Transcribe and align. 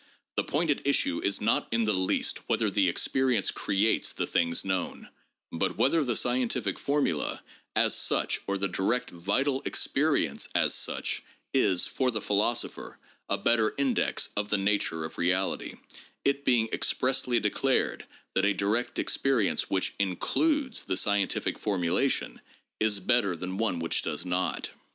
''The 0.35 0.43
point 0.43 0.71
at 0.71 0.81
issue 0.83 1.21
is 1.23 1.39
not 1.41 1.67
in 1.71 1.85
the 1.85 1.93
least 1.93 2.39
whether 2.49 2.71
the 2.71 2.89
ex 2.89 3.07
perience 3.07 3.53
creates 3.53 4.13
the 4.13 4.25
things 4.25 4.65
known, 4.65 5.09
but 5.51 5.77
whether 5.77 6.03
the 6.03 6.15
scientific 6.15 6.79
formula 6.79 7.43
as 7.75 7.93
such 7.95 8.41
or 8.47 8.57
the 8.57 8.67
direct, 8.67 9.11
vital 9.11 9.61
experience 9.63 10.49
as 10.55 10.73
such 10.73 11.21
is, 11.53 11.85
for 11.85 12.09
the 12.09 12.19
philosopher, 12.19 12.97
a 13.29 13.37
better 13.37 13.75
index 13.77 14.29
of 14.35 14.49
the 14.49 14.57
nature 14.57 15.05
of 15.05 15.19
reality, 15.19 15.75
it 16.25 16.43
being 16.45 16.67
expressly 16.73 17.39
declared 17.39 18.07
that 18.33 18.43
a 18.43 18.55
direct 18.55 18.97
experience 18.97 19.69
which 19.69 19.93
includes 19.99 20.85
the 20.85 20.97
scientific 20.97 21.59
formulation 21.59 22.41
is 22.79 22.99
better 22.99 23.35
than 23.35 23.59
one 23.59 23.77
which 23.77 24.01
does 24.01 24.25
not. 24.25 24.71